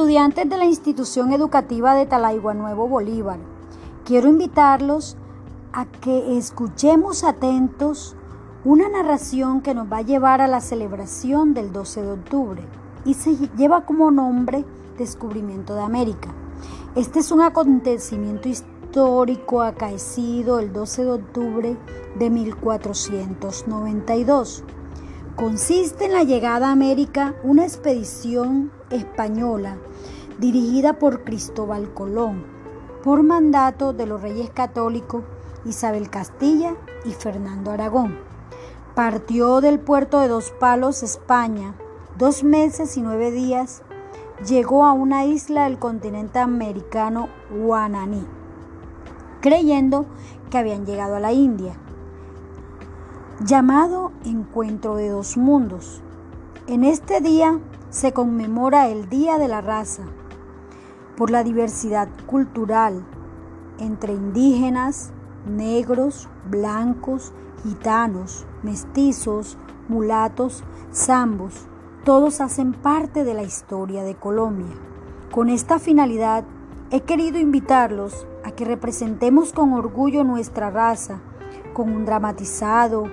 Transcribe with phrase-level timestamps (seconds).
[0.00, 3.38] Estudiantes de la institución educativa de Talaigua Nuevo Bolívar,
[4.06, 5.18] quiero invitarlos
[5.74, 8.16] a que escuchemos atentos
[8.64, 12.62] una narración que nos va a llevar a la celebración del 12 de octubre
[13.04, 14.64] y se lleva como nombre
[14.96, 16.30] Descubrimiento de América.
[16.94, 21.76] Este es un acontecimiento histórico acaecido el 12 de octubre
[22.18, 24.64] de 1492.
[25.36, 29.76] Consiste en la llegada a América una expedición española
[30.38, 32.44] dirigida por Cristóbal Colón,
[33.02, 35.22] por mandato de los reyes católicos
[35.64, 38.18] Isabel Castilla y Fernando Aragón.
[38.94, 41.74] Partió del puerto de Dos Palos, España,
[42.18, 43.82] dos meses y nueve días,
[44.46, 48.26] llegó a una isla del continente americano, Guananí,
[49.40, 50.06] creyendo
[50.50, 51.74] que habían llegado a la India,
[53.40, 56.02] llamado Encuentro de Dos Mundos.
[56.66, 57.58] En este día
[57.90, 60.04] se conmemora el Día de la Raza,
[61.16, 63.04] por la diversidad cultural
[63.78, 65.10] entre indígenas,
[65.46, 67.32] negros, blancos,
[67.64, 70.62] gitanos, mestizos, mulatos,
[70.94, 71.66] zambos,
[72.04, 74.74] todos hacen parte de la historia de Colombia.
[75.32, 76.44] Con esta finalidad,
[76.90, 81.18] he querido invitarlos a que representemos con orgullo nuestra raza,
[81.72, 83.04] con un dramatizado,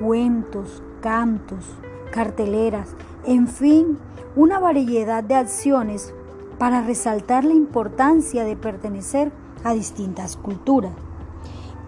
[0.00, 1.64] cuentos, cantos,
[2.12, 2.94] carteleras,
[3.26, 3.98] en fin,
[4.36, 6.12] una variedad de acciones
[6.58, 9.32] para resaltar la importancia de pertenecer
[9.64, 10.92] a distintas culturas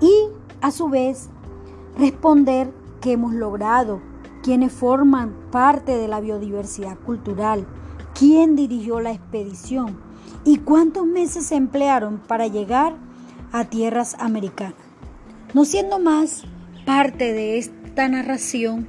[0.01, 0.29] y,
[0.61, 1.29] a su vez,
[1.98, 2.70] responder
[3.01, 4.01] que hemos logrado
[4.42, 7.67] quienes forman parte de la biodiversidad cultural,
[8.14, 9.98] quién dirigió la expedición
[10.45, 12.95] y cuántos meses se emplearon para llegar
[13.53, 14.75] a tierras americanas.
[15.55, 16.45] No siendo más
[16.84, 18.87] parte de esta narración,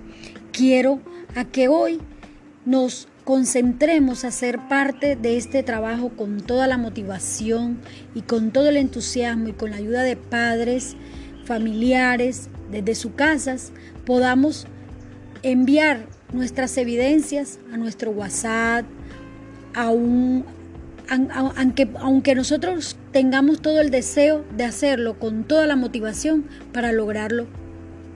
[0.52, 1.00] quiero
[1.36, 2.02] a que hoy
[2.68, 7.80] nos concentremos a ser parte de este trabajo con toda la motivación
[8.14, 10.98] y con todo el entusiasmo y con la ayuda de padres,
[11.46, 13.72] familiares, desde sus casas,
[14.06, 14.68] podamos
[15.44, 18.86] enviar nuestras evidencias a nuestro WhatsApp,
[19.74, 20.44] aunque,
[22.00, 27.48] aunque nosotros tengamos todo el deseo de hacerlo con toda la motivación para lograrlo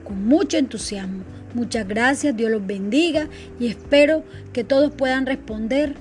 [0.04, 1.24] con mucho entusiasmo.
[1.54, 3.28] Muchas gracias, Dios los bendiga
[3.60, 5.94] y espero que todos puedan responder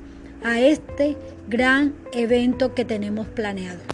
[0.44, 1.18] a este
[1.50, 3.91] gran evento que tenemos planeado.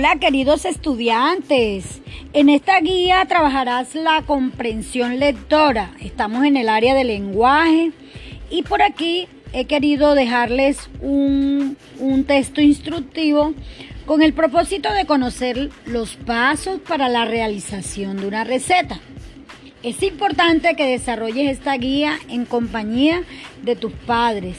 [0.00, 2.00] Hola queridos estudiantes,
[2.32, 5.92] en esta guía trabajarás la comprensión lectora.
[6.00, 7.92] Estamos en el área de lenguaje
[8.48, 13.52] y por aquí he querido dejarles un, un texto instructivo
[14.06, 18.98] con el propósito de conocer los pasos para la realización de una receta.
[19.82, 23.22] Es importante que desarrolles esta guía en compañía
[23.62, 24.56] de tus padres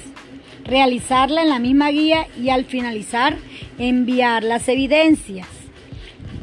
[0.64, 3.38] realizarla en la misma guía y al finalizar
[3.78, 5.48] enviar las evidencias.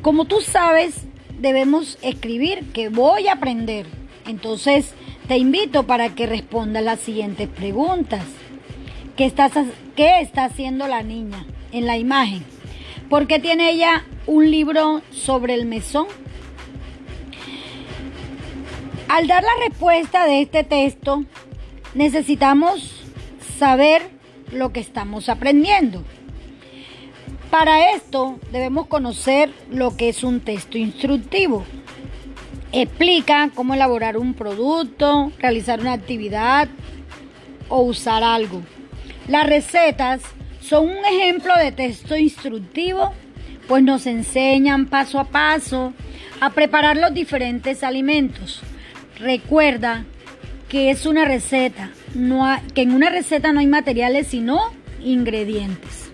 [0.02, 1.06] Como tú sabes,
[1.38, 3.86] debemos escribir que voy a aprender.
[4.26, 4.94] Entonces,
[5.26, 8.24] te invito para que respondas las siguientes preguntas.
[9.16, 9.32] ¿Qué,
[9.96, 12.44] ¿Qué está haciendo la niña en la imagen?
[13.08, 16.06] ¿Por qué tiene ella un libro sobre el mesón?
[19.08, 21.24] Al dar la respuesta de este texto,
[21.94, 22.97] necesitamos
[23.58, 24.02] saber
[24.52, 26.04] lo que estamos aprendiendo.
[27.50, 31.64] Para esto debemos conocer lo que es un texto instructivo.
[32.72, 36.68] Explica cómo elaborar un producto, realizar una actividad
[37.68, 38.62] o usar algo.
[39.26, 40.20] Las recetas
[40.60, 43.12] son un ejemplo de texto instructivo,
[43.66, 45.94] pues nos enseñan paso a paso
[46.40, 48.60] a preparar los diferentes alimentos.
[49.18, 50.04] Recuerda
[50.68, 54.72] que es una receta, no que en una receta no hay materiales sino
[55.02, 56.10] ingredientes.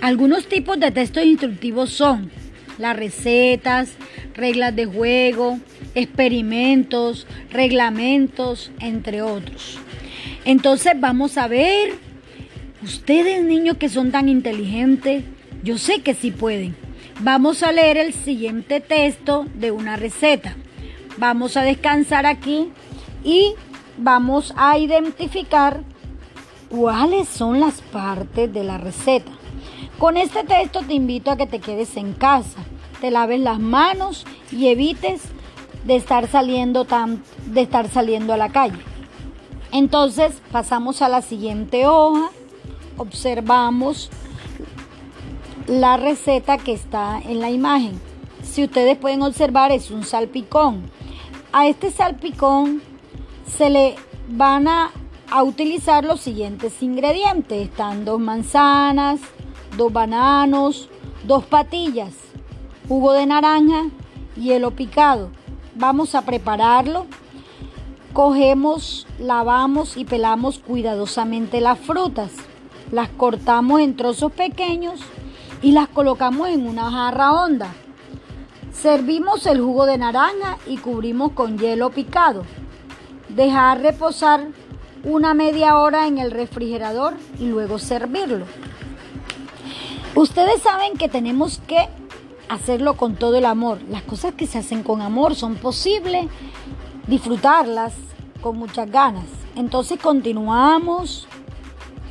[0.00, 2.30] Algunos tipos de textos instructivos son
[2.78, 3.92] las recetas,
[4.34, 5.58] reglas de juego,
[5.94, 9.78] experimentos, reglamentos, entre otros.
[10.44, 11.94] Entonces vamos a ver,
[12.82, 15.24] ustedes niños que son tan inteligentes,
[15.62, 16.74] yo sé que sí pueden.
[17.20, 20.56] Vamos a leer el siguiente texto de una receta.
[21.18, 22.68] Vamos a descansar aquí
[23.22, 23.52] y
[24.00, 25.82] vamos a identificar
[26.68, 29.30] cuáles son las partes de la receta.
[29.98, 32.60] Con este texto te invito a que te quedes en casa,
[33.00, 35.22] te laves las manos y evites
[35.84, 38.78] de estar saliendo tan, de estar saliendo a la calle.
[39.72, 42.30] Entonces pasamos a la siguiente hoja,
[42.96, 44.10] observamos
[45.66, 48.00] la receta que está en la imagen.
[48.42, 50.90] Si ustedes pueden observar es un salpicón.
[51.52, 52.82] A este salpicón
[53.56, 53.96] se le
[54.28, 54.90] van a,
[55.42, 57.68] utilizar los siguientes ingredientes.
[57.68, 59.20] Están dos manzanas,
[59.76, 60.88] dos bananos,
[61.24, 62.14] dos patillas,
[62.88, 63.84] jugo de naranja,
[64.36, 65.30] hielo picado.
[65.74, 67.06] Vamos a prepararlo.
[68.12, 72.32] Cogemos, lavamos y pelamos cuidadosamente las frutas.
[72.90, 75.00] Las cortamos en trozos pequeños
[75.62, 77.72] y las colocamos en una jarra honda.
[78.72, 82.44] Servimos el jugo de naranja y cubrimos con hielo picado.
[83.34, 84.48] Dejar reposar
[85.04, 88.44] una media hora en el refrigerador y luego servirlo.
[90.14, 91.88] Ustedes saben que tenemos que
[92.48, 93.78] hacerlo con todo el amor.
[93.88, 96.26] Las cosas que se hacen con amor son posibles
[97.06, 97.94] disfrutarlas
[98.40, 99.24] con muchas ganas.
[99.56, 101.26] Entonces continuamos,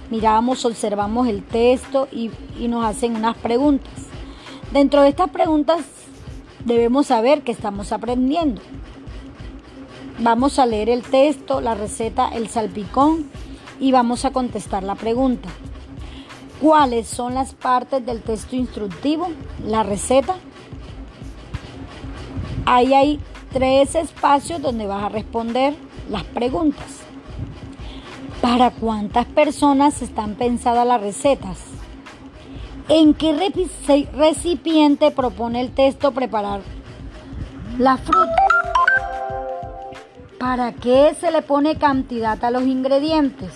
[0.09, 2.31] miramos, observamos el texto y,
[2.67, 3.93] nos hacen unas preguntas.
[4.71, 5.81] Dentro de estas preguntas
[6.65, 8.61] debemos saber que estamos aprendiendo.
[10.21, 13.29] Vamos a leer el texto, la receta, el salpicón
[13.79, 15.47] y vamos a contestar la pregunta.
[16.59, 19.29] ¿Cuáles son las partes del texto instructivo?
[19.65, 20.35] La receta.
[22.65, 23.19] Ahí hay
[23.53, 25.73] tres espacios donde vas a responder
[26.09, 26.99] las preguntas.
[28.41, 31.59] ¿Para cuántas personas están pensadas las recetas?
[32.89, 33.53] ¿En qué
[34.13, 36.59] recipiente propone el texto preparar
[37.77, 38.48] la fruta?
[40.39, 43.51] ¿Para qué se le pone cantidad a los ingredientes?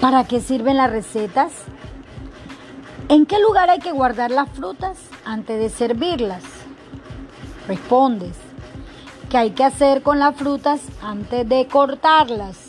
[0.00, 1.52] ¿Para qué sirven las recetas?
[3.10, 4.96] ¿En qué lugar hay que guardar las frutas
[5.26, 6.42] antes de servirlas?
[7.68, 8.34] Respondes.
[9.28, 12.68] ¿Qué hay que hacer con las frutas antes de cortarlas?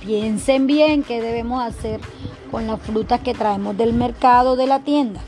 [0.00, 2.00] Piensen bien qué debemos hacer
[2.52, 5.20] con las frutas que traemos del mercado de la tienda.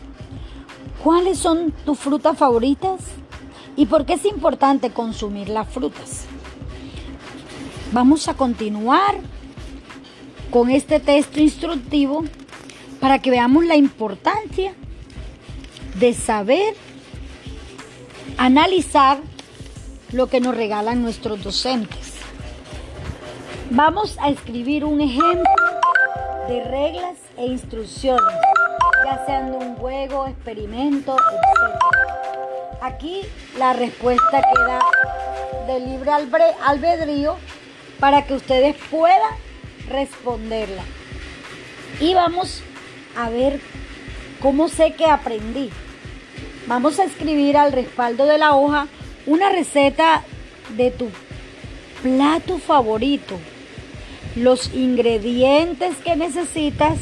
[1.03, 3.01] ¿Cuáles son tus frutas favoritas?
[3.77, 6.27] ¿Y por qué es importante consumir las frutas?
[7.93, 9.17] Vamos a continuar
[10.51, 12.25] con este texto instructivo
[13.01, 14.75] para que veamos la importancia
[15.99, 16.75] de saber
[18.39, 19.19] analizar
[20.13, 22.15] lo que nos regalan nuestros docentes.
[23.71, 25.45] Vamos a escribir un ejemplo
[26.49, 28.37] de reglas e instrucciones,
[29.05, 32.04] ya sean de un juego, experimento, etc.
[32.85, 33.23] Aquí
[33.59, 34.79] la respuesta queda
[35.67, 36.11] de libre
[36.67, 37.37] albedrío
[37.99, 39.33] para que ustedes puedan
[39.89, 40.83] responderla.
[41.99, 42.63] Y vamos
[43.17, 43.59] a ver
[44.43, 45.71] cómo sé que aprendí.
[46.67, 48.87] Vamos a escribir al respaldo de la hoja
[49.25, 50.23] una receta
[50.77, 51.09] de tu
[52.03, 53.39] plato favorito,
[54.37, 56.99] los ingredientes que necesitas,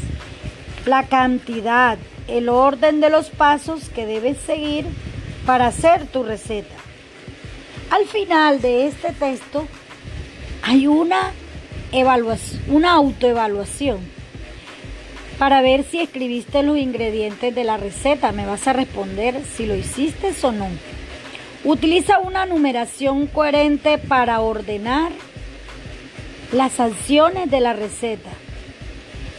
[0.87, 1.99] la cantidad,
[2.29, 4.87] el orden de los pasos que debes seguir
[5.47, 6.75] para hacer tu receta.
[7.91, 9.67] Al final de este texto
[10.62, 11.33] hay una
[11.93, 13.99] evaluación, una autoevaluación
[15.39, 18.33] para ver si escribiste los ingredientes de la receta.
[18.33, 20.69] Me vas a responder si lo hiciste o no.
[21.65, 25.12] Utiliza una numeración coherente para ordenar
[26.53, 28.31] las acciones de la receta.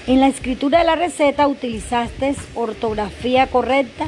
[0.07, 4.07] En la escritura de la receta utilizaste ortografía correcta.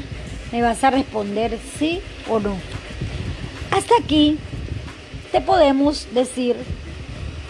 [0.52, 2.56] Me vas a responder sí o no.
[3.72, 4.38] Hasta aquí
[5.32, 6.56] te podemos decir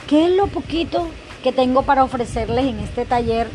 [0.08, 1.08] ¿Qué es lo poquito
[1.44, 3.48] que tengo para ofrecerles en este taller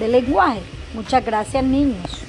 [0.00, 0.58] de lenguaje?
[0.94, 2.25] Muchas gracias niños.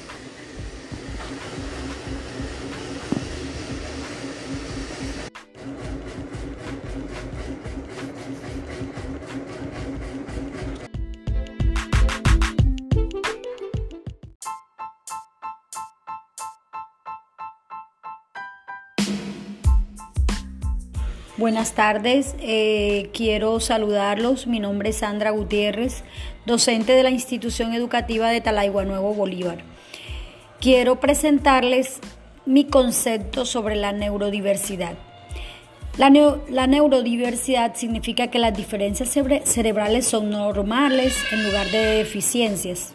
[21.48, 24.46] Buenas tardes, eh, quiero saludarlos.
[24.46, 26.04] Mi nombre es Sandra Gutiérrez,
[26.44, 29.64] docente de la institución educativa de Talaigua Nuevo Bolívar.
[30.60, 32.00] Quiero presentarles
[32.44, 34.98] mi concepto sobre la neurodiversidad.
[35.96, 36.10] La,
[36.50, 39.08] la, neurodiversidad significa que las diferencias
[39.44, 42.92] cerebrales son normales en lugar de deficiencias.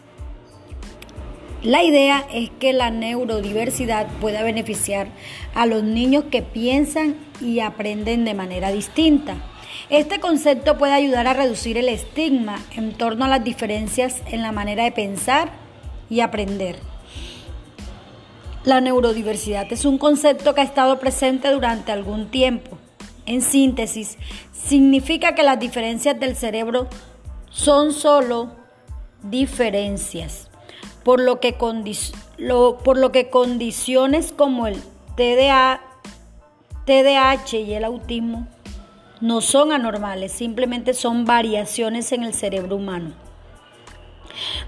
[1.64, 5.08] La idea es que la neurodiversidad pueda beneficiar
[5.54, 9.36] a los niños que piensan y aprenden de manera distinta.
[9.88, 14.52] Este concepto puede ayudar a reducir el estigma en torno a las diferencias en la
[14.52, 15.52] manera de pensar
[16.10, 16.76] y aprender.
[18.64, 22.76] La neurodiversidad es un concepto que ha estado presente durante algún tiempo,
[23.24, 24.18] En síntesis,
[24.52, 26.88] significa que las diferencias del cerebro
[27.48, 28.54] son solo
[29.22, 30.50] diferencias,
[31.04, 34.82] por lo que, por lo que condiciones como el
[35.16, 35.80] TDA,
[36.86, 38.48] TDAH y el autismo
[39.20, 43.12] no son anormales, simplemente son variaciones en el cerebro humano.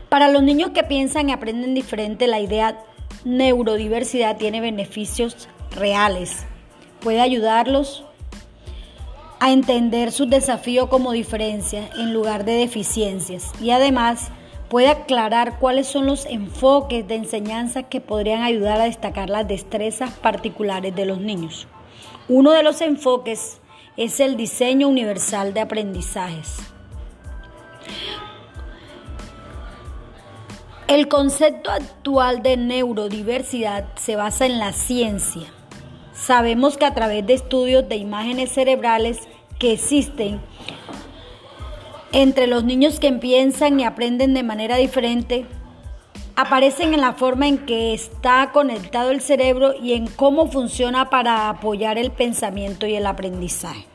[0.09, 2.79] Para los niños que piensan y aprenden diferente, la idea
[3.25, 6.47] neurodiversidad tiene beneficios reales.
[7.01, 8.05] Puede ayudarlos
[9.41, 14.31] a entender sus desafíos como diferencias en lugar de deficiencias y además
[14.69, 20.11] puede aclarar cuáles son los enfoques de enseñanza que podrían ayudar a destacar las destrezas
[20.13, 21.69] particulares de los niños.
[22.29, 23.61] Uno de los enfoques
[23.97, 26.59] es el diseño universal de aprendizajes.
[30.89, 35.49] El concepto actual de neurodiversidad se basa en la ciencia.
[36.13, 39.19] Sabemos que a través de estudios de imágenes cerebrales
[39.59, 40.41] que existen
[42.13, 45.47] entre los niños que piensan y aprenden de manera diferente,
[46.37, 51.49] aparecen en la forma en que está conectado el cerebro y en cómo funciona para
[51.49, 53.87] apoyar el pensamiento y el aprendizaje.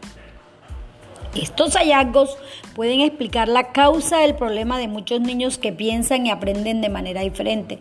[1.36, 2.36] Estos hallazgos
[2.76, 7.22] pueden explicar la causa del problema de muchos niños que piensan y aprenden de manera
[7.22, 7.80] diferente.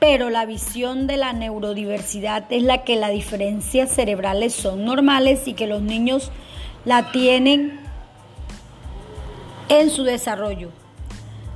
[0.00, 5.52] Pero la visión de la neurodiversidad es la que las diferencias cerebrales son normales y
[5.52, 6.32] que los niños
[6.84, 7.81] la tienen
[9.80, 10.70] en su desarrollo.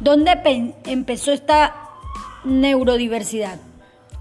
[0.01, 1.75] ¿Dónde empezó esta
[2.45, 3.59] neurodiversidad?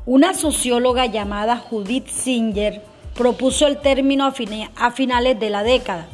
[0.05, 2.83] Una socióloga llamada Judith Singer
[3.15, 4.31] propuso el término
[4.75, 6.07] a finales de la década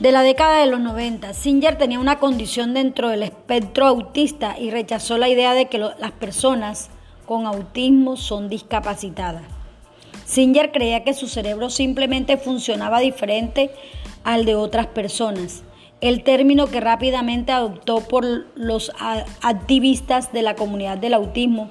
[0.00, 4.70] de la década de los 90, Singer tenía una condición dentro del espectro autista y
[4.70, 6.88] rechazó la idea de que las personas
[7.26, 9.42] con autismo son discapacitadas.
[10.24, 13.72] Singer creía que su cerebro simplemente funcionaba diferente
[14.22, 15.64] al de otras personas,
[16.00, 18.24] el término que rápidamente adoptó por
[18.54, 18.92] los
[19.42, 21.70] activistas de la comunidad del autismo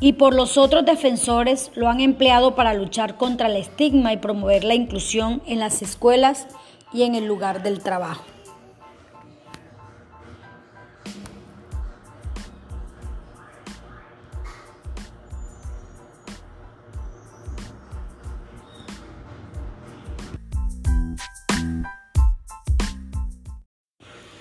[0.00, 4.64] y por los otros defensores lo han empleado para luchar contra el estigma y promover
[4.64, 6.46] la inclusión en las escuelas
[6.92, 8.31] y en el lugar del trabajo.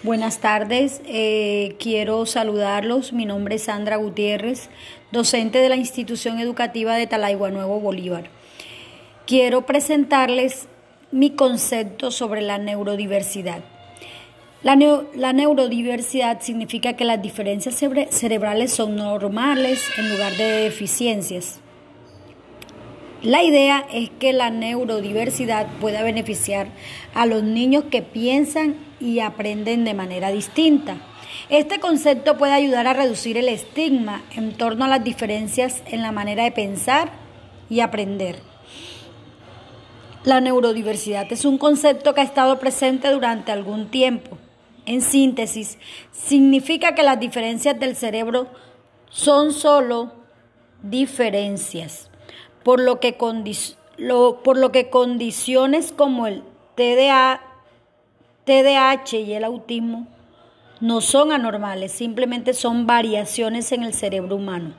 [0.04, 3.14] Buenas tardes, eh, quiero saludarlos.
[3.14, 4.72] Mi nombre es Sandra Gutiérrez,
[5.12, 8.24] docente de la institución educativa de Talaigua Nuevo Bolívar.
[9.28, 10.68] Quiero presentarles
[11.12, 13.60] mi concepto sobre la neurodiversidad.
[14.64, 21.60] La, neurodiversidad significa que las diferencias cerebrales son normales en lugar de deficiencias.
[23.24, 26.68] La idea es que la neurodiversidad pueda beneficiar
[27.14, 30.98] a los niños que piensan y aprenden de manera distinta.
[31.50, 36.12] Este concepto puede ayudar a reducir el estigma en torno a las diferencias en la
[36.12, 37.12] manera de pensar
[37.70, 38.40] y aprender.
[40.24, 44.38] La neurodiversidad es un concepto que ha estado presente durante algún tiempo.
[44.86, 45.80] En síntesis,
[46.12, 48.48] significa que las diferencias del cerebro
[49.10, 50.14] son solo
[50.84, 52.11] diferencias,
[52.64, 56.44] por lo que, por lo que condiciones como el
[56.76, 57.42] TDA,
[58.46, 60.08] TDAH y el autismo
[60.80, 64.74] no son anormales, simplemente son variaciones en el cerebro humano.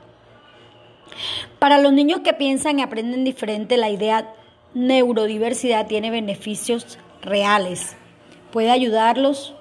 [1.59, 4.33] Para los niños que piensan y aprenden diferente, la idea
[4.73, 7.95] neurodiversidad tiene beneficios reales.
[8.51, 9.55] Puede ayudarlos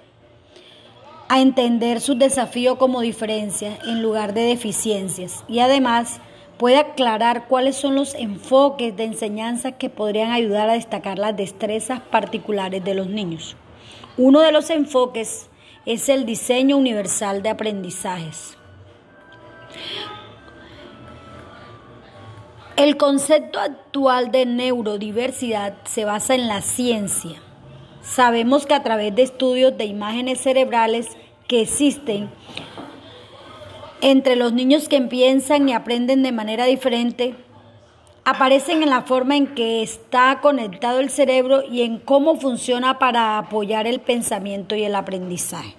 [1.28, 6.20] a entender sus desafíos como diferencias en lugar de deficiencias y además
[6.62, 11.98] puede aclarar cuáles son los enfoques de enseñanza que podrían ayudar a destacar las destrezas
[11.98, 13.56] particulares de los niños.
[14.16, 15.50] Uno de los enfoques
[15.86, 18.56] es el diseño universal de aprendizajes.
[22.76, 27.42] El concepto actual de neurodiversidad se basa en la ciencia.
[28.02, 31.08] Sabemos que a través de estudios de imágenes cerebrales
[31.48, 32.30] que existen
[34.02, 37.34] entre los niños que piensan y aprenden de manera diferente,
[38.24, 43.38] aparecen en la forma en que está conectado el cerebro y en cómo funciona para
[43.38, 45.76] apoyar el pensamiento y el aprendizaje.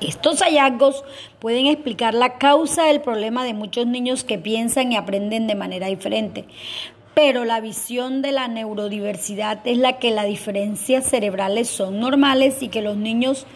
[0.00, 1.04] Estos hallazgos
[1.38, 5.86] pueden explicar la causa del problema de muchos niños que piensan y aprenden de manera
[5.86, 6.44] diferente.
[7.14, 12.68] Pero la visión de la neurodiversidad es la que las diferencias cerebrales son normales y
[12.68, 13.46] que los niños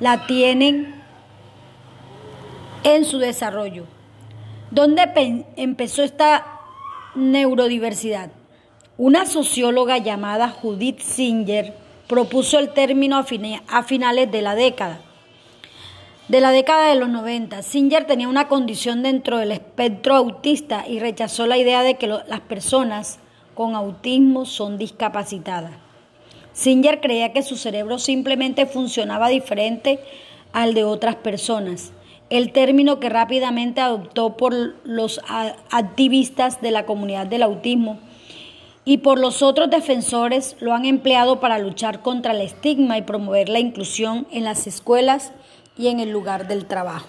[0.00, 1.03] la tienen
[2.84, 3.84] en su desarrollo.
[4.70, 6.60] ¿Dónde empezó esta
[7.14, 8.30] neurodiversidad?
[8.96, 11.74] Una socióloga llamada Judith Singer
[12.06, 13.16] propuso el término
[13.68, 15.00] a, finales de la década.
[16.28, 20.98] De la década de los 90, Singer tenía una condición dentro del espectro autista y
[20.98, 23.18] rechazó la idea de que las personas
[23.54, 25.72] con autismo son discapacitadas.
[26.52, 29.98] Singer creía que su cerebro simplemente funcionaba diferente
[30.52, 31.92] al de otras personas,
[32.30, 34.54] el término que rápidamente adoptó por
[34.84, 35.20] los
[35.70, 37.98] activistas de la comunidad del autismo
[38.84, 43.48] y por los otros defensores lo han empleado para luchar contra el estigma y promover
[43.48, 45.32] la inclusión en las escuelas
[45.78, 47.08] y en el lugar del trabajo.